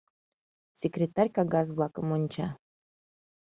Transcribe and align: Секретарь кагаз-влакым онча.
Секретарь 0.81 1.31
кагаз-влакым 1.35 2.07
онча. 2.15 2.47